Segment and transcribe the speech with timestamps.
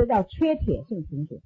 [0.00, 1.42] 就叫缺铁性贫血。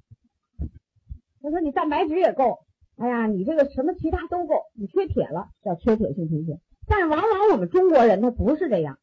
[1.43, 2.61] 他说你蛋白质也够，
[2.97, 6.61] 哎呀，你这个什么其他都够，你缺铁了，叫缺铁性贫血。
[6.87, 8.97] 但往往我们中国人他不是这样，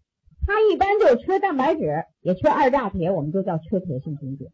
[0.47, 4.45] 他一般就缺蛋白质，也缺二价铁，我们就叫缺铁性贫血。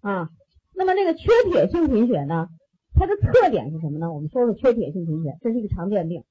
[0.00, 0.30] 啊，
[0.74, 2.48] 那么这个缺铁性贫血呢，
[2.94, 4.10] 它的特点是什么呢？
[4.10, 6.24] 我们说说缺铁性贫血，这是一个常见病，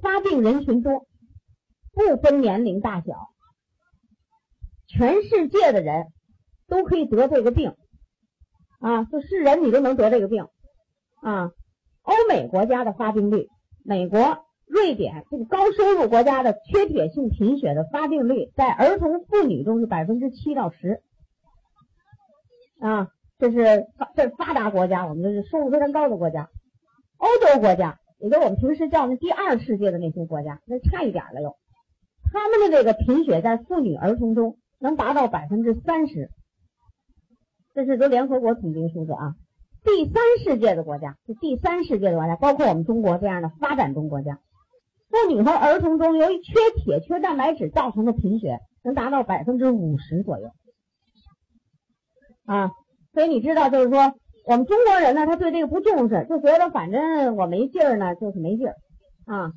[0.00, 1.06] 发病人群多，
[1.92, 3.28] 不分年龄大小，
[4.86, 6.06] 全世界的人
[6.70, 7.74] 都可以得这个病。
[8.82, 10.46] 啊，就是人你都能得这个病，
[11.20, 11.50] 啊，
[12.00, 13.46] 欧美国家的发病率，
[13.84, 21.02] 美国、瑞典这个高收入国家的缺铁性贫血的发病率，在儿童妇女中是百分之七到十，
[22.80, 26.48] 啊，这是发这是发达国家，我们这是收入非常高的国家，
[27.18, 31.54] 欧洲国家，也就我们平时叫那第二世界的那些国家，那差一点了又，
[32.32, 36.30] 他们的这个贫血在妇女儿童中能达到百分之三十。
[37.74, 39.34] 这是都联合国统计的数字啊！
[39.84, 44.40] 第三世界的国家，就第三世界的国家，包括我们中国这样的发展中国家，
[45.08, 50.50] 妇女和儿童中由于缺铁、缺蛋白质造成的贫血能达到百分之五十左右
[52.44, 52.72] 啊！
[53.14, 54.14] 所以你知道，就是说
[54.46, 58.74] 我们中国人呢，他对这个不重视，就觉得反正我没劲儿呢，就是没劲儿
[59.26, 59.52] 啊。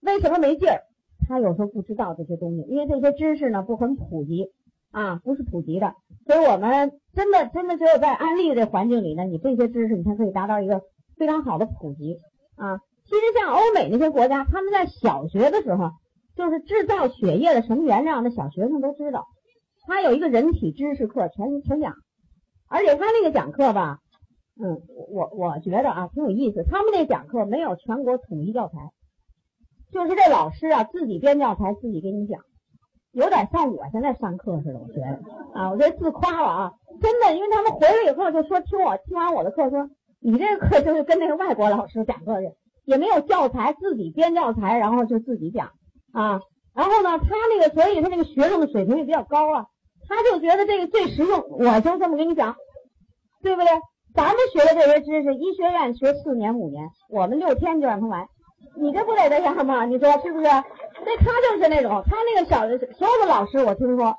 [0.00, 0.82] 为什么没劲儿？
[1.28, 4.52] 他有时候不知道这些东西，因为这些知识呢不很普及。
[4.96, 5.92] 啊，不是普及的，
[6.24, 10.80] 所以我们真的真的只有在安利的环境里呢，你这些知识你才可以达到一个
[11.18, 12.16] 非常好的普及
[12.56, 12.78] 啊。
[13.04, 15.90] 其实像欧美那些国家，他们在小学的时候，
[16.34, 19.26] 就是制造血液的什么原料，那小学生都知道。
[19.86, 21.92] 他有一个人体知识课，全全讲，
[22.70, 23.98] 而且他那个讲课吧，
[24.58, 26.64] 嗯，我我觉得啊挺有意思。
[26.64, 28.78] 他们那讲课没有全国统一教材，
[29.92, 32.40] 就是这老师啊自己编教材，自己给你讲。
[33.16, 39.88] 有点像我现在上课似的，我觉得啊，我这自夸了啊，真的，因为他们回来以后就说听我听完我的课，说
[40.20, 42.52] 你这个课就是跟那个外国老师讲课去，
[42.84, 45.70] 也没有教材，自己编教材，然后就自己讲
[46.12, 46.40] 啊，
[46.74, 49.64] 然后呢，他那个所以他那个学生的水平也比较高啊，
[50.06, 52.54] 他就觉得这个最实用，我就这么跟你讲，
[53.42, 53.68] 对不对？
[54.14, 58.26] 咱们学的这些知识，医学院学四年五年，我们六天就让他完，
[58.76, 59.86] 你这不得这样吗？
[59.86, 60.46] 你说是不是？
[61.06, 64.16] 那他就是那种，他那个小所有的老师，我听说，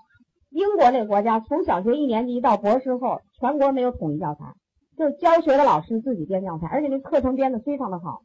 [0.52, 4.54] 英国那个国家从小学一年级到博士后，全国没有统一教材，
[4.98, 8.22] 就是教学的老师自己编教材，而且那课程编的非常的好。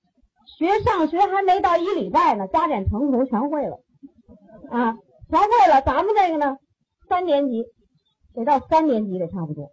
[0.59, 3.81] 学上学还没到一礼拜呢，加减乘除全会了，
[4.71, 4.97] 啊，
[5.29, 5.83] 全会了。
[5.83, 6.57] 咱们这个呢，
[7.09, 7.65] 三年级
[8.33, 9.71] 得到三年级得差不多，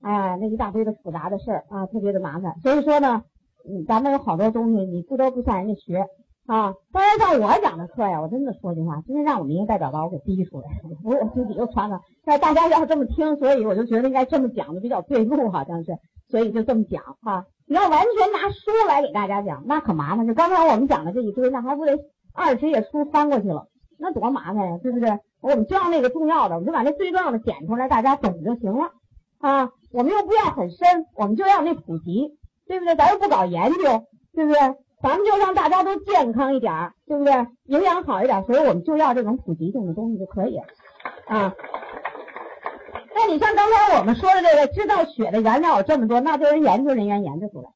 [0.00, 2.58] 哎，那一大堆的复杂的事儿啊，特别的麻烦。
[2.62, 3.24] 所以说呢，
[3.68, 6.06] 嗯，咱们有好多东西你不得不向人家学。
[6.46, 10.68] 啊，当然像我讲的课呀，我真的说句话，真的让我们一个代表把我给逼出来，
[11.02, 12.00] 不是我自己又穿了。
[12.24, 15.96] 但大家要这么听，所以我就觉得应该这么讲的比较对路，好像是，
[16.28, 17.46] 所以就这么讲哈。
[17.66, 20.26] 你要完全拿书来给大家讲，那可麻烦。
[20.26, 21.96] 就刚才我们讲的这一堆，那还不得
[22.34, 25.20] 二十页书翻过去了，那多麻烦呀，对不对？
[25.40, 28.90] 我们就要那个重要的，我们就把那最重要的剪出来，大家懂就行了
[29.38, 29.70] 啊。
[29.92, 32.36] 我们又不要很深，我们就要那普及，
[32.66, 32.96] 对不对？
[32.96, 34.04] 咱又不搞研究，
[34.34, 34.58] 对不对？
[35.02, 37.32] 咱们就让大家都健康一点儿，对不对？
[37.64, 40.56] 营养好一点，所以我们就要这种普及性的东西就可以
[41.26, 41.52] 啊。
[43.14, 47.68] 那你像刚才我们说的这个，制造血的原料有这么多，那就是研究人员研究出来，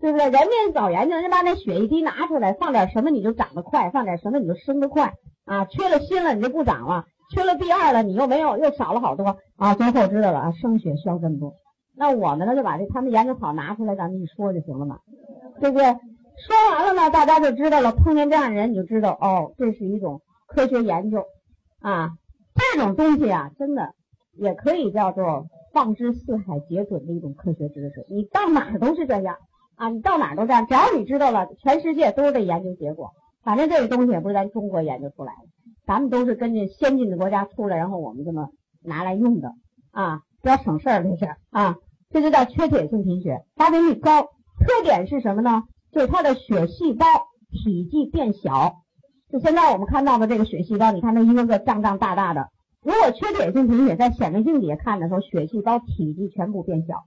[0.00, 0.24] 对不对？
[0.28, 5.14] 人家搞研究，人家把那血一滴拿出来，放点什么你就长得快，放点什么你就生得快
[5.46, 5.64] 啊。
[5.64, 9.74] 缺了锌了你就不长了，缺了 B 二了你又没有，又少了好多啊。
[9.74, 11.54] 最后知道了啊，生血需要这么多，
[11.96, 14.98] 那我们呢就把这他们研究好拿出来，咱们一说就行了嘛。
[15.60, 15.94] 对不对？
[16.46, 17.92] 说完了呢，大家就知道了。
[17.92, 21.24] 碰见这样的人，你就知道哦，这是一种科学研究
[21.80, 22.10] 啊。
[22.54, 23.94] 这种东西啊，真的
[24.32, 28.06] 也可以叫做放之四海皆准的一种科学知识。
[28.08, 29.36] 你到哪儿都是这样
[29.76, 30.66] 啊，你到哪儿都这样。
[30.66, 33.10] 只要你知道了，全世界都是这研究结果。
[33.42, 35.48] 反正这个东西也不是咱中国研究出来的，
[35.86, 38.48] 咱们都是根据先进的国家出来，然后我们这么
[38.82, 39.52] 拿来用的
[39.92, 41.76] 啊，比较省事儿这是啊。
[42.12, 44.22] 这就叫缺铁性贫血，发病率高。
[44.22, 45.62] 特点是什么呢？
[45.92, 47.06] 就是它的血细胞
[47.50, 48.74] 体积变小。
[49.30, 52.48] 就现在我们看到的这个血细胞，你看那一个个胀胀大大的。
[52.82, 57.04] 如果缺铁性贫血，在显微镜底下看的时候，血细胞体积全部变小。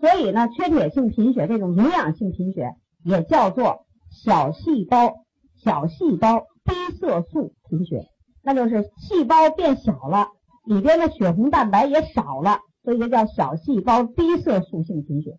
[0.00, 2.74] 所以呢，缺铁性贫血这种营养性贫血
[3.04, 5.14] 也叫做小细胞
[5.56, 8.06] 小细胞低色素贫血，
[8.42, 10.28] 那就是细胞变小了，
[10.64, 15.36] 里边的血红蛋白也少了，所以就叫小细胞低色素性贫血。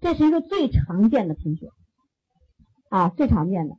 [0.00, 1.68] 这是一个最常见的贫血
[2.88, 3.74] 啊，最常见的，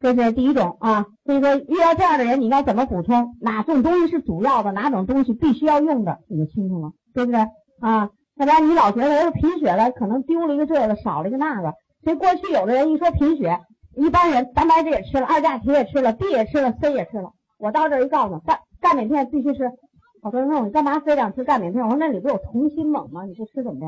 [0.00, 1.06] 这是第一种啊。
[1.24, 3.36] 所以说，遇到这样的人，你应该怎么补充？
[3.40, 4.72] 哪种东西是主要的？
[4.72, 6.18] 哪种东西必须要用的？
[6.28, 6.92] 你就清楚了。
[7.14, 7.40] 对不对
[7.80, 8.10] 啊？
[8.36, 11.72] 要不然你老觉得我贫血了，可能丢了一个这个，少了一个那个。
[12.02, 13.60] 所以过去有的人一说贫血，
[13.96, 17.30] 一般人蛋白质也吃了，二价铁也吃了，B 也吃了，C 也吃了。
[17.56, 19.70] 我到这儿一告诉，钙钙镁片必须吃。
[20.20, 21.84] 好多人问我，你干嘛非得吃钙镁片？
[21.84, 23.24] 我说那里不有同心锰吗？
[23.24, 23.86] 你不吃怎么的？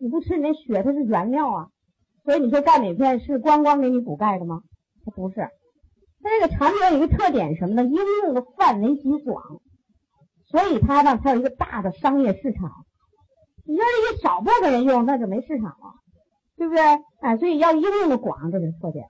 [0.00, 1.68] 你不吃，你那血它是原料啊。
[2.24, 4.60] 所以你说钙镁片是光光给你补钙的吗？
[5.04, 5.48] 它不是。
[6.22, 7.84] 它这个产品有一个特点什么呢？
[7.84, 9.42] 应用的范围极广，
[10.46, 12.70] 所以它呢，它有一个大的商业市场。
[13.64, 15.94] 你要是一少部分人用，那就没市场了，
[16.56, 16.82] 对不对？
[17.20, 19.06] 哎，所以要应用的广，这是特点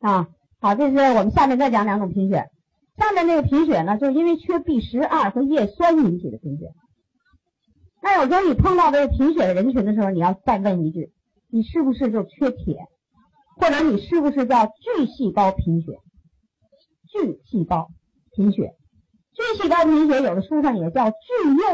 [0.00, 0.26] 啊。
[0.60, 2.46] 好，这是我们下面再讲两种贫血。
[2.96, 6.66] 下面那个贫血呢，就是因为缺 B 十二和叶酸引起的贫血。
[8.02, 11.12] 那有时候你碰到这个贫血的人群的时候，你要再问一句：
[11.50, 12.86] 你是不是就缺铁？
[13.56, 15.98] 或者你是不是叫巨细胞贫血？
[17.06, 17.90] 巨细胞
[18.32, 18.74] 贫血，
[19.34, 21.16] 巨细胞贫血有的书上也叫巨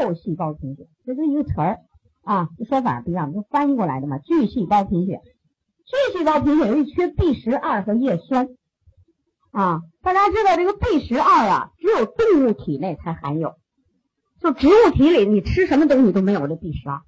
[0.01, 1.79] 幼细胞贫血，这是一个词儿。
[2.23, 4.17] 啊，说法不一样，就翻译过来的嘛。
[4.17, 5.21] 巨细胞贫血，
[5.85, 8.49] 巨细胞贫血由于缺 B 十二和叶酸
[9.51, 9.81] 啊。
[10.01, 13.53] 大家知道这个 B 十二啊，只有动物体内才含有，
[14.41, 16.99] 就植物体里你吃什么东西都没有这 B 十二。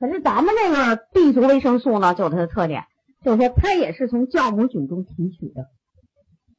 [0.00, 2.84] 可是咱们这个 B 族维生素呢，就有它的特点，
[3.22, 5.66] 就是说它也是从酵母菌中提取的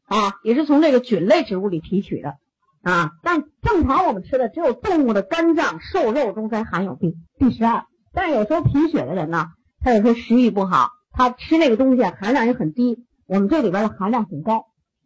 [0.06, 2.36] 啊，也是从这个菌类植物里提取的
[2.84, 3.14] 啊。
[3.24, 7.84] 但正常我们吃的只有动物的肝脏、瘦肉中才含有 B B 十二。
[8.14, 9.48] 但是有时候贫血的人呢，
[9.80, 13.06] 他有时候食欲不好，他吃那个东西含量也很低。
[13.26, 14.66] 我们这里边的含量很高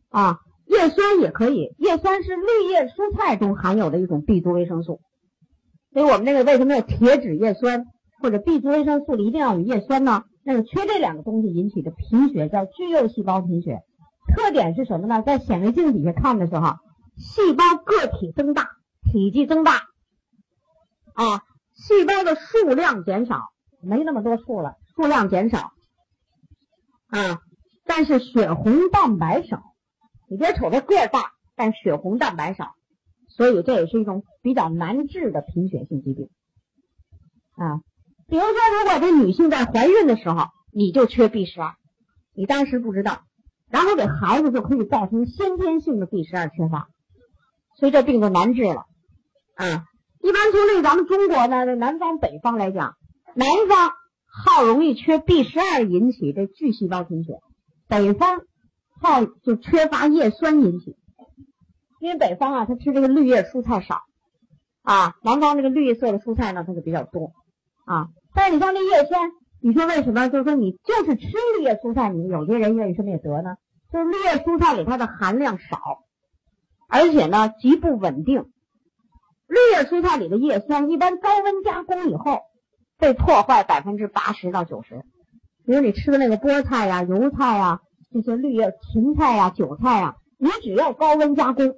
[0.09, 4.99] 啊，叶酸也可以，叶酸是绿叶蔬菜中含有的一种 B 族维生素。
[5.93, 7.85] 所以我们这个为什么要铁质叶酸
[8.25, 10.23] 或者 B 族维生素里一定要有叶酸呢？
[10.41, 13.83] 那个缺这两个东西引起的贫血叫巨幼细胞贫血，
[14.33, 15.21] 特点是什么呢？
[15.21, 16.75] 在显微镜底下看的时候，
[17.15, 18.67] 细胞个体增大，
[19.03, 19.73] 体积增大
[21.13, 21.43] 啊。
[21.75, 25.71] 细胞的数量减少，没那么多数了，数量减少
[27.09, 27.41] 啊，
[27.85, 29.61] 但是血红蛋白少。
[30.27, 32.73] 你别瞅它个儿大，但血红蛋白少，
[33.27, 36.31] 所以这也是一种比较难治的贫血性疾病
[37.51, 37.81] 啊。
[38.27, 41.73] 比如说，如果这女性在怀孕的时候你就缺 B 十二，
[42.33, 43.21] 你当时不知道，
[43.69, 46.87] 然后给孩子就可以造成先天性的 B 十二缺乏，
[47.77, 48.85] 所以这病就难治了。
[49.55, 49.85] 啊。
[50.21, 52.95] 一般从这咱们中国呢，这南方北方来讲，
[53.35, 53.91] 南方
[54.25, 57.41] 好容易缺 B 十二引起这巨细胞贫血，
[57.87, 58.41] 北方
[58.99, 60.97] 好就缺乏叶酸引起，
[61.99, 64.01] 因为北方啊，它吃这个绿叶蔬菜少
[64.81, 67.31] 啊，南方这个绿色的蔬菜呢，它就比较多。
[67.85, 68.09] 啊。
[68.33, 70.27] 但是你像这叶酸，你说为什么？
[70.29, 71.27] 就是说你就是吃
[71.57, 73.55] 绿叶蔬菜，你有些人愿意什么也得呢？
[73.91, 75.79] 就是绿叶蔬菜里它的含量少，
[76.89, 78.51] 而且呢极不稳定。
[79.47, 82.41] 绿叶蔬菜里的叶酸一般高温加工以后
[82.97, 85.05] 被破坏百分之八十到九十，
[85.65, 87.79] 比如你吃的那个菠菜呀、油菜呀、
[88.11, 91.75] 这些绿叶芹菜呀、韭菜呀，你只要高温加工，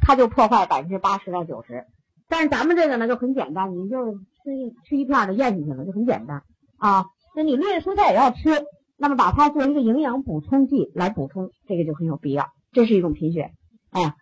[0.00, 1.86] 它就破坏百分之八十到九十。
[2.28, 6.42] 但是咱们这个呢就很简单，你就吃一吃一片就咽进去了，就很简单
[6.78, 7.06] 啊。
[7.34, 8.64] 那你绿蔬菜也要吃，
[8.96, 12.46] 那么把它做一个营养补充剂来补充，这个就很有必要。
[12.72, 13.52] 这是一种贫血
[13.90, 14.16] 啊。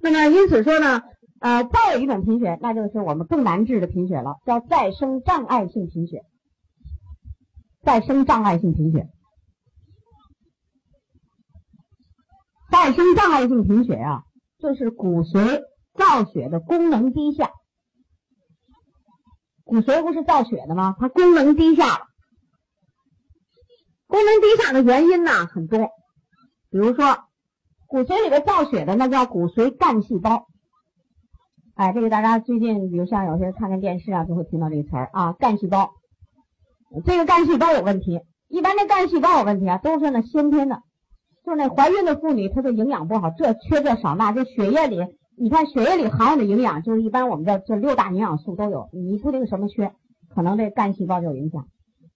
[0.00, 1.02] 那么因此说呢。
[1.38, 6.22] 呃，再有一种贫血，那就是我们更难治的贫血了，叫再生障碍性贫血。
[7.82, 9.06] 再生障碍性贫血，
[12.70, 14.22] 再生障碍性贫血啊，
[14.58, 15.60] 就是骨髓
[15.94, 17.50] 造血的功能低下。
[19.66, 20.94] 骨髓不是造血的吗？
[21.00, 22.06] 它功能低下了。
[24.06, 25.90] 功能低下的原因呢很多，
[26.70, 27.18] 比如说
[27.88, 30.46] 骨髓里边造血的那叫骨髓干细胞。
[31.74, 35.90] 哎，这个大家最近，比如像有些人看看电视啊，就会听到这个词儿啊，干细胞。
[37.04, 40.80] 这个干细胞有问题，一般的干细胞有问题啊，都是那先天的，
[41.44, 44.98] 就是那怀孕的妇女，她的营养不好，这缺这少那，这血液里，
[45.36, 49.92] 你看血液里含有的营养，就是一般我们的这六大营养素都有，你不定什么缺，
[50.28, 51.68] 可能这干细胞就有影响。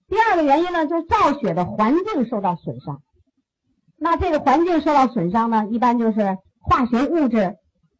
[0.08, 3.02] 第二个原因呢，就是造血的环境受到损伤。
[3.98, 7.56] 那这个环境受到损伤呢，一般就是化学物质、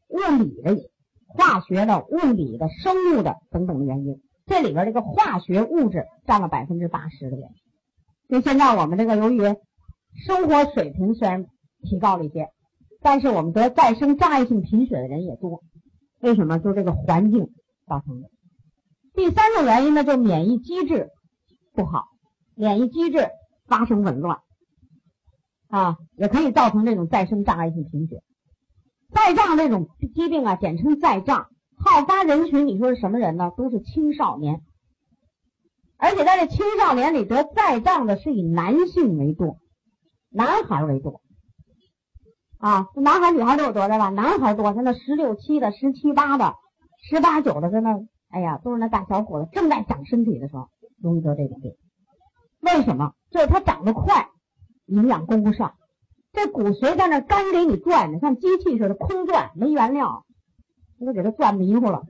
[0.09, 0.91] 物理的。
[1.33, 7.55] 化学的、物理的、生物的等等的原因，这里边这个化学物质占了百分之八十的原因。
[8.29, 9.43] 就现在我们这个由于
[10.27, 11.47] 生活水平虽然
[11.85, 12.49] 提高了一些，
[13.01, 15.63] 但是我们得再生障碍性贫血的人也多。
[16.21, 16.59] 为什么？
[16.59, 17.49] 就这个环境
[17.87, 18.29] 造成的。
[19.15, 21.09] 第三种原因呢，就免疫机制
[21.73, 22.05] 不好，
[22.55, 23.29] 免疫机制
[23.67, 24.39] 发生紊乱
[25.69, 28.23] 啊，也可以造成这种再生障碍性贫血。
[29.13, 33.51] 再障这种疾病啊，简称再障，好发人群，你说是什么人呢？
[33.57, 34.61] 都是青少年，
[35.97, 39.59] 而且在这青少年里得再障的是以男性为多，
[40.29, 41.23] 男孩为多。
[42.61, 44.11] 啊，男孩女孩都有多大吧？
[44.11, 46.55] 男孩多，他那十六七的、十七八的、
[47.09, 47.99] 十八九的，在那，
[48.29, 50.69] 哎呀，都是那大小伙子正在长身体的时候，
[51.03, 51.73] 容易得这种病。
[52.61, 53.13] 为什么？
[53.31, 54.29] 就是他长得快，
[54.87, 55.73] 营养供不上，
[56.33, 60.25] 这骨髓在那干给你转呢，像机器似的空转，没原料，
[60.99, 62.03] 那都给他转迷糊了，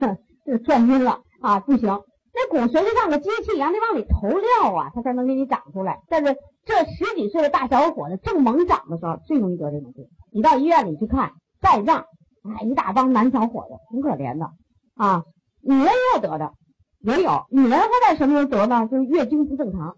[0.00, 0.16] 哼，
[0.46, 2.00] 这转晕了啊，不行。
[2.32, 6.00] 那骨髓就像个机器一样，得往里投料啊，它才能给你长出来。
[6.08, 10.06] 但是这十几岁的大小伙子正猛长的时候，最容易得这种病。
[10.32, 11.98] 你到医院里去看，再胀，
[12.42, 14.50] 啊，一大帮男小伙子，挺可怜的
[14.94, 15.24] 啊。
[15.62, 16.52] 女人也有得的，
[17.00, 17.44] 也有。
[17.50, 18.88] 女人会在什么时候得呢？
[18.90, 19.96] 就是月经不正常。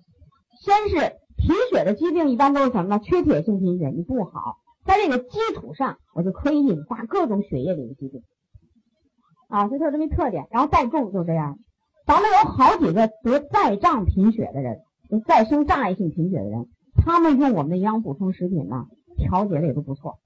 [0.61, 2.99] 先是贫血的疾病，一般都是什么呢？
[3.01, 8.23] 缺铁性贫血，你不好，在这个基础上，我就可以引发各种血液里的疾病
[9.49, 10.47] 啊，这就是这么一特点。
[10.51, 11.59] 然后再重就这样。
[12.07, 14.79] 咱们有好几个得再障贫血的人，
[15.21, 16.67] 再生障碍性贫血的人，
[17.05, 20.19] 他们用我们的营养补充食品呢，调节的也都不错，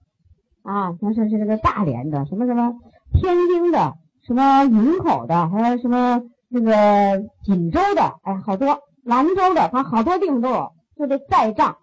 [0.63, 2.75] 啊，像是是这个大连的，什么什么
[3.13, 3.95] 天津的，
[4.27, 11.77] 什么营口的，还有什么那个锦州的，哎，好多兰州的，反正好多地方都有，就这再障，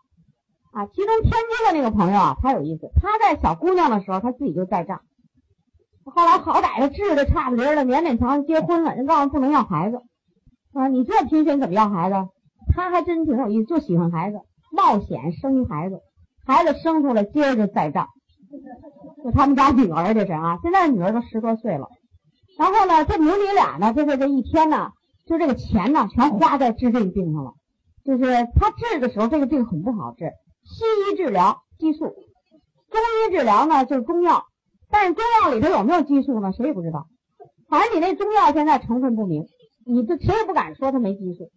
[0.72, 5.02] 啊，其中天津的那个朋友啊，他有意思，他在小姑娘的时候，他自己就再障。
[6.06, 8.94] 后来好歹的治的差不离了，勉勉强强结婚了。
[8.94, 10.02] 人告诉不能要孩子，
[10.74, 12.16] 啊，你这贫血怎么要孩子？
[12.74, 14.40] 他还真挺有意思，就喜欢孩子，
[14.72, 16.00] 冒险生孩子，
[16.46, 18.08] 孩子生出来接着就再账。
[19.24, 21.88] 就他们家女儿这是啊，现在女儿都十多岁了。
[22.58, 24.92] 然后呢，这母女俩呢，就是这一天呢，
[25.26, 27.54] 就这个钱呢，全花在治这个病上了。
[28.06, 28.24] 就是
[28.56, 30.32] 他治的时候，这个病很不好治，
[30.64, 34.44] 西医治疗激素，中医治疗呢就是中药。
[34.92, 36.52] 但是中药里头有没有激素呢？
[36.52, 37.08] 谁也不知道。
[37.70, 39.46] 反正你那中药现在成分不明，
[39.88, 41.50] 你这谁也不敢说它没激素。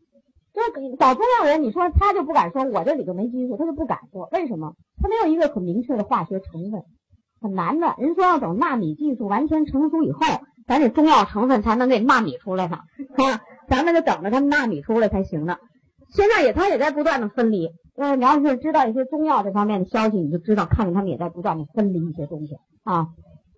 [0.56, 4.26] 就是搞中药人，你说他就不敢说我这里头没激素，他就不敢说。
[4.32, 4.72] 为什么？
[5.02, 6.82] 他没有一个很明确的化学成分，
[7.42, 7.94] 很难的。
[7.98, 10.20] 人说要等纳米技术完全成熟以后，
[10.66, 12.78] 咱这中药成分才能给纳米出来呢。
[13.16, 15.58] 啊，咱们就等着他们纳米出来才行呢。
[16.08, 17.68] 现在也他也在不断的分离。
[17.96, 23.08] 呃，你要是知道一些中药这方面的消息，你就知道，看见他们也在不断的分离一些东西啊。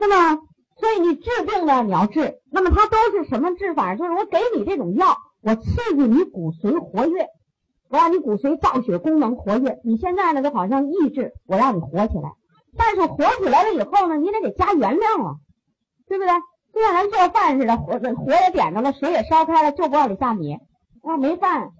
[0.00, 0.40] 那么，
[0.80, 3.94] 所以你治病呢，你要治，那么它都是什么治法？
[3.94, 7.26] 就是我给你这种药，我刺激你骨髓活跃，
[7.88, 9.78] 我让你骨髓造血功能活跃。
[9.84, 12.32] 你现在呢，就好像抑制，我让你活起来。
[12.76, 15.36] 但是活起来了以后呢，你得给加原料啊，
[16.06, 16.32] 对不对？
[16.70, 20.54] 就像咱做饭似的，火火也点着了，水也烧开了，就不往里下米，
[21.02, 21.70] 啊，没饭，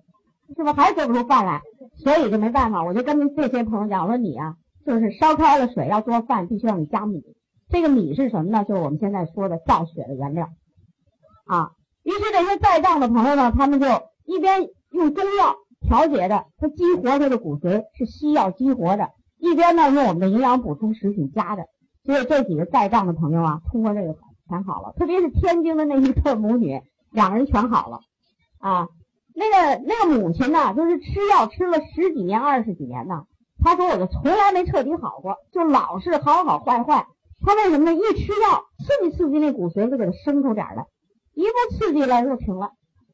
[0.57, 1.61] 是不还做不出饭来？
[2.03, 4.55] 所以就没办法，我就跟这些朋友讲，我说你啊，
[4.87, 7.23] 就是烧开了水要做饭，必须让你加米。
[7.69, 8.65] 这个米是什么呢？
[8.65, 10.49] 就是我们现在说的造血的原料，
[11.45, 11.73] 啊，
[12.09, 13.87] 于是这些在账的朋友呢，他们就
[14.25, 21.67] 一边用中药调节着，他激活他的骨髓是西药激活的，一边呢用我们的营养补充食品加的，
[22.07, 24.17] 所以这几个在账的朋友啊，通过这个
[24.49, 28.01] 全好了，特别是天津的那一对母女，两人全好了，
[28.59, 28.89] 啊，
[29.35, 33.25] 那个那个母亲呢，就是吃药吃了十几年、二十几年呢，
[33.63, 37.07] 她说我就从来没彻底好过，就老是好好坏坏。
[37.41, 37.93] 他为什么呢？
[37.93, 40.85] 一吃药，刺激刺激那骨髓，就给它生出点来；
[41.39, 42.71] 一不刺激了，又停了；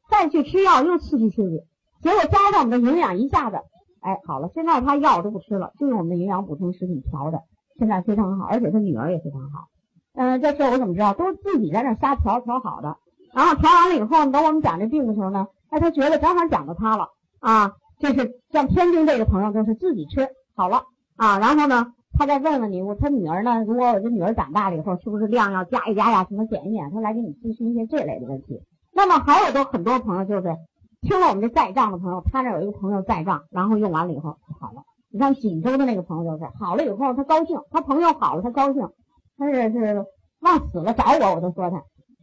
[0.09, 1.61] 再去吃药，又刺激刺激。
[2.01, 3.57] 结果加上我们的营养，一下子，
[4.01, 4.49] 哎，好了。
[4.55, 7.39] 现在他药都不吃了，就用我们的营养补充食品调的，
[7.77, 9.67] 现在非常好，而且他女儿也非常好。
[10.15, 11.13] 嗯，这事我怎么知道？
[11.13, 12.97] 都是自己在那瞎调调好的。
[13.35, 17.73] 然后调完了以后，等我们讲这病的时候呢，哎，他觉得正好讲到他了啊。
[17.99, 20.81] 这是像天津这个朋友，就是自己吃好了
[21.15, 21.37] 啊。
[21.37, 21.93] 然后呢？
[22.17, 23.63] 他再问问你，我他女儿呢？
[23.65, 26.25] 如果我这女儿长大了以后，是不是量要加一加呀？
[26.29, 26.89] 什么减一减？
[26.91, 28.61] 他来给你咨询一些这类的问题。
[28.93, 30.55] 那么还有都很多朋友就是
[31.01, 34.83] 听了我们这在账的朋友，他那有一个朋友在账，然后用完了以后好了。
[35.11, 38.87] 你像锦州的那个朋友就是好了以后他高兴，他朋友好了他高兴，
[39.37, 40.05] 他是是
[40.41, 41.77] 往死了找我，我都说他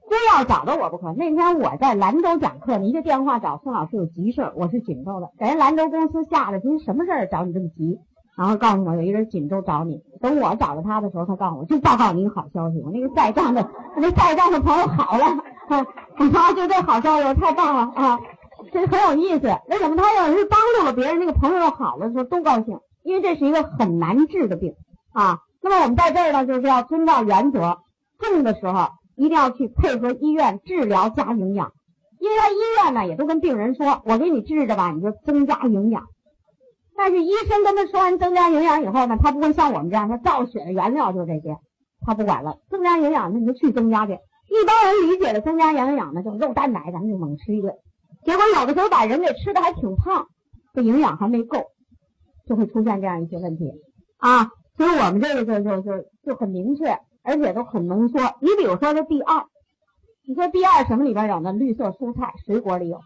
[0.09, 1.13] 非要找到我不可。
[1.13, 7.99] 那天我在兰州讲课，你一个电话找宋老师有急事，我是锦州的，给人兰州公司吓得，您什么事儿找你这么急？
[8.37, 13.63] 然后告诉我有一个人锦州找你，等我找到他的时候，他告诉我就报告你一个好消息，我那个在账的，
[13.95, 15.27] 我那在账的朋友好了，
[15.69, 18.19] 啊，就这好消息，太棒了啊，
[18.73, 19.49] 这很有意思。
[19.69, 22.79] 为什么他要是帮助了别人，那个朋友好了的时候都高兴？
[23.03, 24.75] 因为这是一个很难治的病
[25.13, 25.41] 啊。
[25.61, 27.79] 那么我们在这儿呢，就是要遵照原则，
[28.19, 31.73] 重的时候一定要去配合医院治疗加营养，
[32.19, 36.05] 因为他医院呢也都跟病人说，我给你治着吧，你就增加营养。
[37.05, 41.57] 但是医生跟他说完增加营养以后呢，他不会像我们这样，他造血的原料就这些，
[42.07, 42.59] 他不管了。
[42.71, 44.13] 增加营养，那你就去增加去。
[44.13, 47.75] 一般人理解的增加营养呢，就肉蛋奶，咱们就猛吃一顿。
[48.25, 50.29] 结果有的时候把人给吃的还挺胖，
[50.75, 51.59] 这营养还没够，
[52.47, 53.65] 就会出现这样一些问题
[54.19, 54.49] 啊。
[54.77, 58.21] 所以我们这个就就就就很明确，而且都很浓缩。
[58.41, 59.45] 你比如说这 B 二，
[60.29, 61.53] 你说 B 二什么里边有呢？
[61.53, 63.01] 绿色蔬菜、水果里有。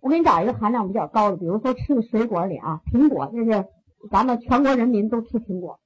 [0.00, 3.66] 我给你找一个含量比较高的，比如说吃的水果里啊，苹果，这是
[4.10, 5.78] 咱们全国人民都吃苹果，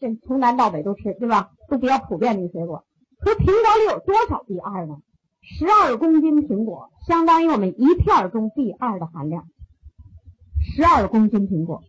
[0.00, 1.50] 这从南到北都吃，对吧？
[1.68, 2.84] 都比较普遍的一个水果。
[3.20, 4.96] 可苹果里有多少 B 二呢？
[5.42, 9.44] 十二公斤苹果相当于我们一片中 B 二的含量。
[10.60, 11.82] 十二公斤苹果，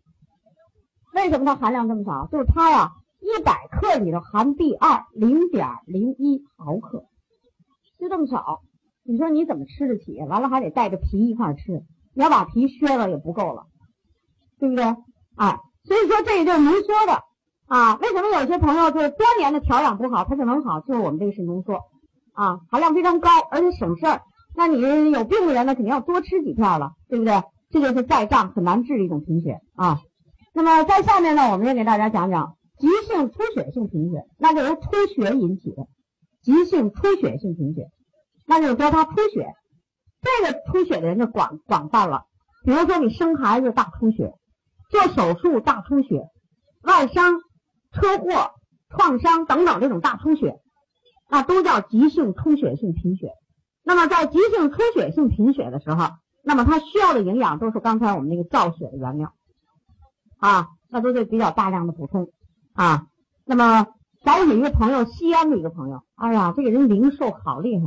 [1.14, 2.28] 为什么它含量这么少？
[2.32, 7.06] 就是它呀，一百克里头含 B 二零点零一毫克，
[8.00, 8.62] 就这么少。
[9.04, 10.20] 你说你怎么吃得起？
[10.24, 13.64] 完了还得带着皮一块吃，你要把皮削了也不够了，
[14.60, 14.84] 对不对？
[15.36, 17.24] 哎，所以说这也就是浓缩的
[17.68, 17.98] 啊。
[17.98, 20.80] 为什么有些朋友就是多年的调养不好，他就能好？
[20.82, 21.80] 就是我们这个是浓缩
[22.34, 24.22] 啊，含量非常高，而且省事儿。
[24.56, 27.42] 那你有病的人呢，肯定要多吃几片了，对不对？
[27.70, 30.00] 这就是再胀很难治的一种贫血啊。
[30.54, 34.82] 那么在下面呢，我们也给大家讲讲急性出血性贫血，那就由出
[35.16, 35.88] 血引起的
[36.44, 37.88] 急性出血性贫血。
[38.52, 39.48] 那就是说他出血，
[40.22, 42.26] 这个出血的人就广广泛了。
[42.66, 44.34] 比如说你生孩子大出血，
[44.90, 46.28] 做手术大出血，
[46.82, 47.40] 外伤、
[47.94, 48.52] 车祸、
[48.90, 50.60] 创伤等等这种大出血，
[51.30, 53.30] 那都叫急性出血性贫血。
[53.84, 56.10] 那么在急性出血性贫血的时候，
[56.44, 59.34] 那么它需要的营养都是刚才我们那个造血的原料
[60.40, 62.28] 啊，那都是比较大量的补充
[62.74, 63.08] 啊。
[63.46, 63.88] 那么
[64.26, 67.86] 咱有一个朋友，西安的一个朋友，哎呀，这个人零售好厉害。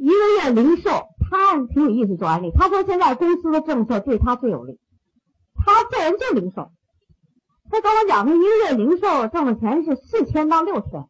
[0.00, 2.50] 一个月零售，他挺有意思做安利。
[2.52, 4.78] 他说现在公司的政策对他最有利。
[5.54, 6.70] 他这人就零售，
[7.70, 11.04] 他跟我讲，他一个月零售挣的钱是四千到六千。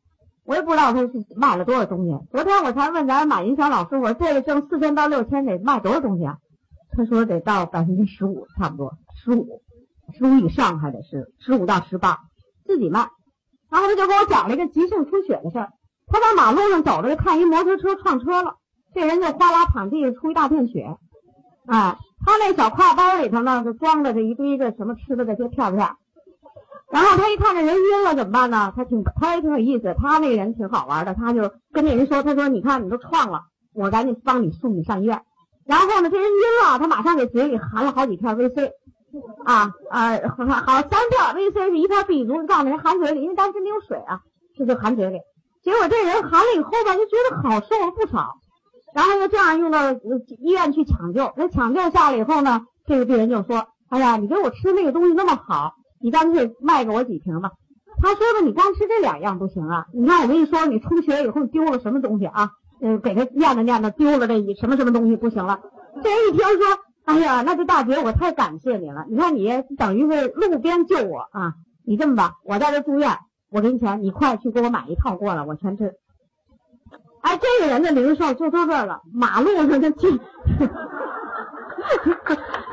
[0.45, 2.19] 我也不知道他是卖了多少东西。
[2.33, 6.39] 昨天我才问咱马云祥老师，我说这个挣四千到六千得卖多少东西啊？
[6.91, 9.63] 他说得到百分之十五，差不多十五，
[10.19, 12.19] 十五以上还得是十五到十八
[12.67, 13.09] 自己卖。
[13.71, 15.71] 然后他就给我讲了一个急性出血的事儿。
[16.09, 18.57] 他在马路上走着，看一摩托车撞车了。
[18.95, 20.97] 这人就哗啦躺地上出一大片血，
[21.67, 25.91] 啊，他那小挎包里头呢就装着这一堆这什么吃的这些片片，
[26.91, 28.73] 然后他一看这人晕了怎么办呢？
[28.75, 33.43] 他挺他也挺有意思，他那人挺好玩的，他就跟那人说，他说你看你都撞了，
[33.75, 35.23] 我赶紧帮你送你上医院。
[35.67, 38.73] 然后呢，这人晕了，他马上给嘴里含了好几片 VC，
[39.45, 44.21] 啊啊好好三片 VC 是一片避毒，让那人含嘴里，因为当时没有水啊，
[44.57, 45.21] 这就含嘴里。
[45.63, 48.35] 结果这人含了以后吧，就觉得好受了不少。
[48.95, 49.93] 然后就这样用到
[50.39, 57.51] 医院去抢救，那抢救下来以后呢，这个病人就说：“哎呀，你给我吃那个东西那么好，你干脆卖给我几瓶吧。”
[58.03, 59.85] 他说的：“你光吃这两样不行啊！
[59.93, 62.51] 你看我跟你说，你出血以后丢了什么东西啊？
[62.81, 65.61] 嗯，给他念叨念叨，丢了这什么什么东西不行了。”
[66.03, 69.05] 这人一听说：“哎呀，那这大姐我太感谢你了！
[69.11, 71.55] 你看你等于是路边救我啊！
[71.85, 73.19] 你这么吧，我在这住院，
[73.51, 75.93] 我给你钱，你快去给我买一套过来，我全吃。”
[77.23, 80.19] 哎，这个人的零售就到这儿了，马路上就进，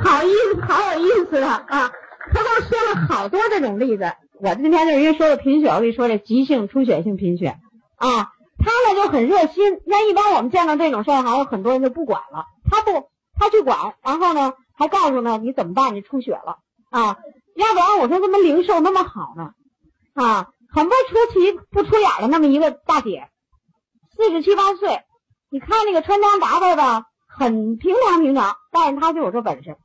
[0.04, 1.92] 好意思，好有意思的啊！
[2.34, 4.12] 他都说了好多这种例子。
[4.40, 7.58] 我今天就人家说的贫血，我跟你说这急性出血性贫血
[7.98, 9.82] 啊，他呢就很热心。
[9.86, 15.94] 那一般我们见到这种事儿，还有很多人就不管了，他不，他去管，然后呢还告诉呢你怎么办？
[15.96, 17.18] 你出血了啊？
[17.56, 19.52] 要不然我说怎么零售那么好呢？
[20.14, 23.28] 啊，很不出奇不出眼的那么一个大姐。
[24.18, 25.02] 四十七八岁，
[25.52, 29.78] 你看那个穿装打扮吧很平常平常，但是他就有这本事。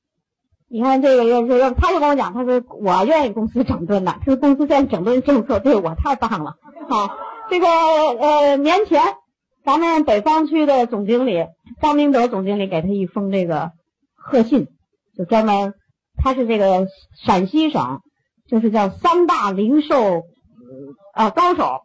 [0.68, 6.54] 你看这个要是要，他就跟我讲，他说我愿意公司整顿的，他说公司现在整顿政策对我太棒了。
[6.88, 7.14] 好，
[7.50, 9.02] 这个呃年前，
[9.66, 11.46] 咱们北方区的总经理
[11.82, 13.72] 张明德总经理给他一封这个
[14.16, 14.66] 贺信，
[15.14, 15.74] 就专门
[16.16, 16.86] 他是这个
[17.22, 18.00] 陕西省
[18.48, 20.22] 就是叫三大零售
[21.14, 21.82] 呃高手。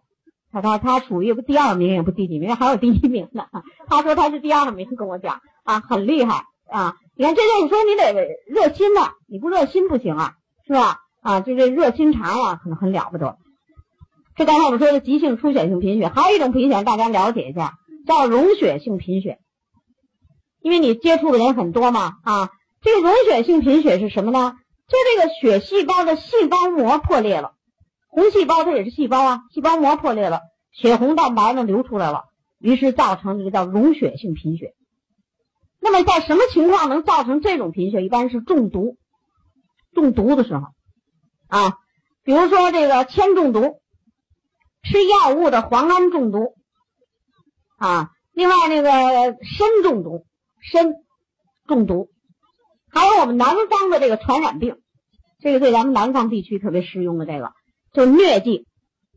[0.61, 3.45] 他他他属于不第二名也不第几名，还有第一名呢。
[3.87, 6.95] 他说他是第二名，跟我讲啊，很厉害啊。
[7.15, 10.33] 你看这就是说你得热心呐，你不热心不行啊，
[10.65, 10.99] 是吧？
[11.21, 13.37] 啊，就这热心肠啊，可能很了不得。
[14.35, 17.73] 这刚才我们说的急性出血性贫血，还有一种贫血，大家了解一下，
[18.05, 19.39] 叫溶血性贫血。
[20.61, 22.49] 因为你接触的人很多嘛啊，
[22.81, 24.55] 这个溶血性贫血是什么呢？
[24.87, 27.53] 就这个血细胞的细胞膜破裂了。
[28.17, 32.23] 红细胞它也是细胞啊，细胞膜破裂了，血红蛋白呢流出来了，
[32.57, 34.73] 于是造成这个叫溶血性贫血。
[35.79, 38.03] 那么在什么情况能造成这种贫血？
[38.03, 38.97] 一般是中毒，
[39.93, 40.63] 中毒的时候
[41.47, 41.77] 啊，
[42.23, 43.81] 比如说这个铅中毒，
[44.81, 46.55] 吃药物的磺胺中毒，
[47.77, 48.09] 啊。
[48.33, 50.25] 另外那个砷中毒，
[50.71, 50.95] 砷
[51.67, 52.09] 中毒，
[52.91, 54.81] 还有我们南方的这个传染病，
[55.39, 57.53] 这个对咱们南方地区特别适用的这个，
[57.97, 58.67] 就疟疾。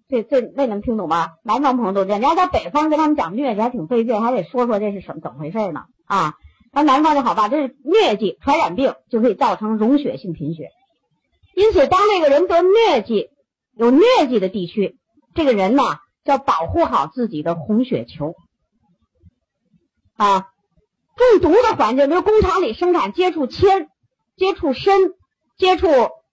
[0.09, 1.33] 这这这能听懂吗？
[1.45, 5.83] 南方朋友都这样，你要在北方跟他们讲疟疾还挺费劲，还得说说这是什么怎么回事呢？
[6.07, 6.35] 啊，
[6.73, 10.71] 咱南方就好办，这是疟疾传染病就可以造成溶血性贫血。
[11.55, 13.29] 因此，当这个人得疟疾，
[13.77, 14.97] 有疟疾的地区，
[15.35, 15.83] 这个人呢
[16.25, 18.35] 要保护好自己的红血球。
[20.17, 20.49] 啊，
[21.17, 23.89] 中毒的环境，比如工厂里生产接触铅、
[24.37, 25.13] 接触砷、
[25.57, 25.87] 接触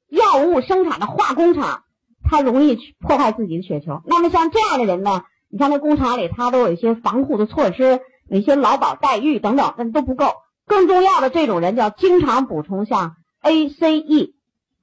[0.09, 1.83] 药物生产的化工厂，
[2.29, 4.01] 他容易去破坏自己的血球。
[4.05, 10.25] 那么像这样的人呢，你像那工厂里，他都有一些防护的措施，有一些劳保待遇等等，那都不够。
[10.65, 14.33] 更重要的，这种人要经常补充像 ACE，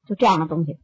[0.09, 0.79] 就这样的东西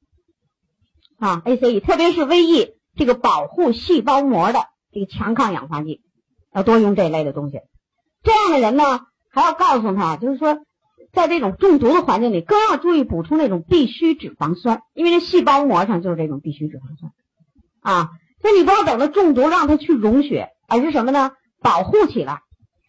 [1.18, 4.60] 啊，ACE，特别是 VE 这个保护细胞膜的
[4.92, 6.02] 这个强抗氧化剂，
[6.52, 7.60] 要多用这类的东西。
[8.22, 10.58] 这样的人呢，还要告诉他，就是说，
[11.12, 17.12] 在这种中毒的环境里，更要注意补充那种必需脂肪酸，因为这细胞膜上就是这种必需脂肪酸，
[17.80, 21.32] 啊，所以你不要等到中毒让它去溶血，而是什么呢？
[21.60, 22.40] 保护起来，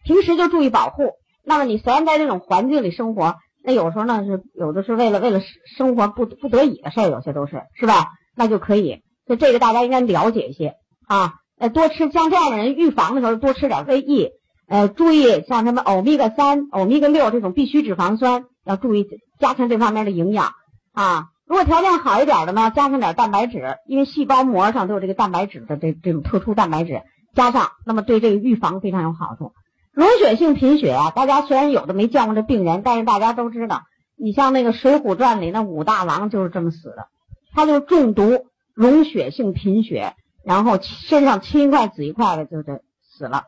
[0.04, 1.12] 平时就注意保护。
[1.44, 5.40] 那么你虽然在这种环境里生活，那有时候呢是有的是为了为了
[5.76, 8.06] 生活不不得已的事儿，有些都是是吧？
[8.36, 10.74] 那就可以，所以这个大家应该了解一些
[11.06, 14.30] 啊，呃，多吃像这样的人预防的时候多吃点 VE。
[14.72, 19.06] 呃，注意像什么欧米伽三、欧米伽六这种必需脂肪酸，要注意
[19.38, 20.54] 加强这方面的营养
[20.94, 21.26] 啊。
[21.46, 27.02] 如果条件好一点的呢，加上点蛋白质，因为细胞膜上都有这个蛋白质的这这种特殊蛋白质，
[27.34, 29.52] 加上那么对这个预防非常有好处。
[29.92, 33.82] 溶血性贫血啊，大家虽然有的没见过这病人，但是大家都知道，
[34.16, 37.08] 你像那个《水浒传》里那武大郎就是这么死的，
[37.52, 40.14] 他就中毒溶血性贫血，
[40.46, 43.42] 然后身上青一块紫一块的就这死了，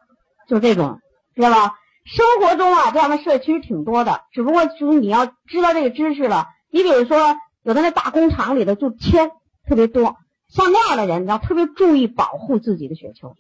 [0.46, 1.00] 就这种。
[1.34, 1.74] 知道吧？
[2.04, 6.48] 生活中啊，这样的事其实挺多的，只不过就是你要知道这个知识了。
[6.70, 7.18] 你比如说，
[7.62, 9.30] 有的那大工厂里的就铅
[9.66, 10.16] 特别多，
[10.50, 13.34] 像那样的人，你要特别注意保护自己的血球。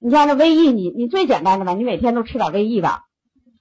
[0.00, 3.00] 你像那维 E，你你最简单的吧，你每天都吃点维 E 吧，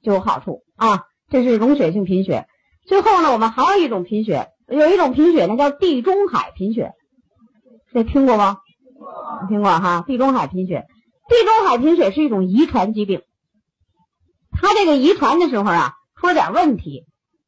[0.04, 1.06] 就有好处啊。
[1.30, 2.46] 这是溶血性贫血。
[2.86, 6.94] 最后呢，我们还有一种贫血，有一种贫血呢叫地中海贫血，
[7.92, 8.60] 这听过吗？
[9.50, 10.86] 听过哈，地中海贫血。
[11.28, 13.24] 地中海贫血是一种遗传疾病。
[14.60, 17.06] 他这个遗传的时候啊，出了点问题，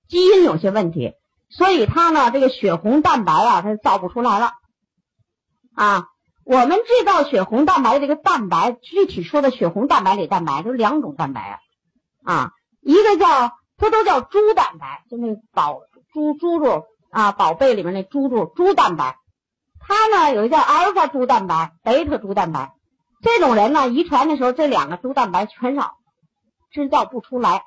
[0.08, 1.13] 基因有些问题，
[1.50, 4.52] 所以他呢，这个血红蛋白啊，他造不出来了。
[5.76, 6.08] 啊，
[6.43, 11.60] 我们制造血红蛋白的这个蛋白，具体说的血红蛋白里蛋白就两种蛋白
[12.24, 15.80] 啊，一个叫它都叫猪蛋白，就那宝
[16.13, 19.15] 猪猪猪啊，宝贝里面那猪猪猪蛋白，
[19.80, 22.74] 它呢有一个叫阿尔法猪蛋白、贝塔猪蛋白，
[23.22, 25.98] 这种人呢，遗传的时候这两个猪蛋白全少。
[26.71, 27.63] 制造不出来，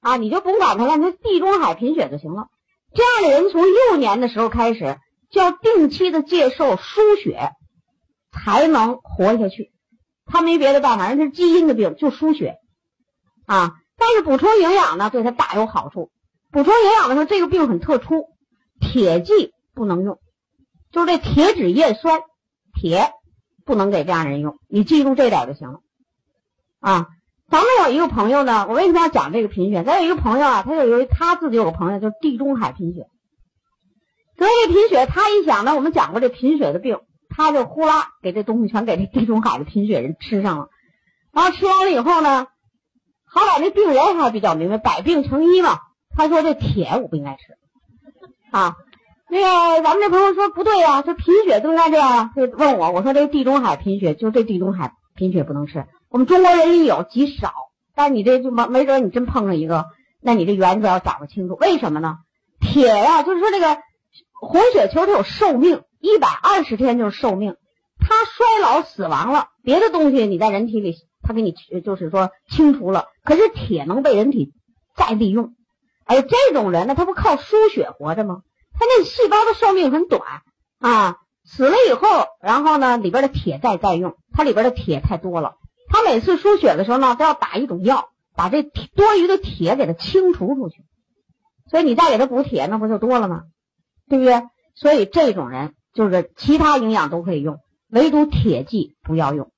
[0.00, 2.48] 啊，你就甭管他了，那地中海贫血就行了。
[2.94, 4.98] 这样的人从幼年的时候开始
[5.30, 7.52] 就要定期的接受输血，
[8.32, 9.72] 才能活下去。
[10.24, 12.58] 他没别的办法，人是基因的病，就输血，
[13.46, 13.76] 啊。
[13.96, 16.10] 但是补充营养呢，对他大有好处。
[16.50, 18.26] 补充营养的时候，这个病很特殊，
[18.80, 20.18] 铁剂不能用，
[20.92, 22.20] 就是这铁脂叶酸，
[22.74, 23.12] 铁
[23.64, 24.58] 不能给这样人用。
[24.68, 25.80] 你记住这点就行了，
[26.80, 27.08] 啊。
[27.50, 29.82] 咱们有一个朋友呢，我为什么要讲这个贫血？
[29.82, 33.08] 咱有一个朋友啊，他就有他自己有个朋友，就是地中海贫血。
[34.36, 36.98] 得这贫血，他一想呢，我们讲过这贫血的病，
[37.30, 40.68] 他就呼啦给这东西全给这地中海的贫血人吃上了。
[41.32, 42.46] 然后吃完了以后呢，
[43.24, 45.78] 好歹这病人还比较明白，百病成医嘛。
[46.14, 47.56] 他说这铁我不应该吃
[48.50, 48.76] 啊。
[49.30, 52.30] 那个咱们这朋友说不对呀，这贫血都应该这样。
[52.36, 55.86] 就问我，我说这地中海贫血，就这地中海贫血不能吃。
[56.10, 57.52] 我们中国人里有极少，
[57.94, 59.86] 但你这就没没准你真碰上一个，
[60.22, 61.56] 那你这原则要掌握清楚。
[61.60, 62.18] 为什么呢？
[62.60, 63.78] 铁呀，就是说这个
[64.40, 67.56] 红血球它有寿命，一百二十天就是寿命，
[67.98, 74.54] 它衰老死亡了，别的东西你在人体里它给你就是说清除了，可是铁能被人体
[74.96, 75.54] 再利用。
[76.04, 78.40] 哎，这种人呢，他不靠输血活着吗？
[78.78, 80.22] 他那细胞的寿命很短
[80.80, 85.56] 啊，死了以后，然后呢里边的铁再再用，它里边的铁太多了。
[85.88, 90.84] 他每次输血的时候呢，都要打一种药，把这多余的铁给它清除出去。
[91.70, 93.42] 所以你再给他补铁，那不就多了吗？
[94.08, 94.42] 对不对？
[94.74, 97.58] 所以这种人就是其他营养都可以用，
[97.90, 99.50] 唯独铁剂不要用。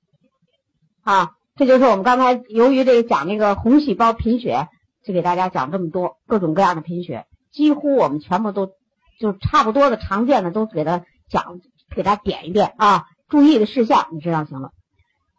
[1.03, 4.67] 啊，这就是我们刚才由于这个讲那个红细胞贫血，
[5.05, 8.71] 就给大家讲这么多各种各样的贫血，几乎我们全部都
[9.19, 11.61] 就差不多的常见的都给他讲，
[11.95, 14.71] 给他点一遍啊，注意的事项你知道行了。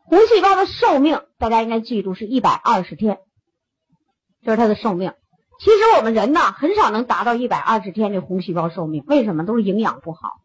[0.05, 3.19] 红细胞的寿命大家应该记住是一百二十天，
[4.43, 5.15] 这是它的寿命。
[5.59, 9.47] 其实我们人呢很少能达到一百二十天这红细胞寿命，为什么？
[9.47, 10.41] 都是营养不好。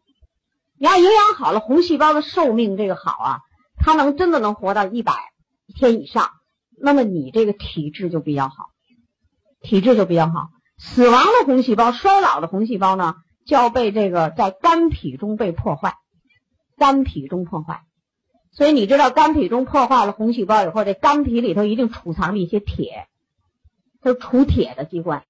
[0.78, 3.40] 你要营养好了，红细胞的寿命这个好啊，
[3.76, 5.12] 它能真的能活到一百
[5.74, 6.30] 天以上，
[6.80, 8.70] 那么你这个体质就比较好，
[9.60, 10.50] 体质就比较好。
[10.78, 15.96] 死亡的红细胞、衰老的红细胞呢，就要被这个在肝脾中被破坏，
[16.76, 17.82] 肝脾中破坏。
[18.50, 23.06] 所以你知道，肝脾中破坏了红细胞以后，这肝脾里头一定储藏着一些铁，
[24.00, 25.24] 它是储铁的机关。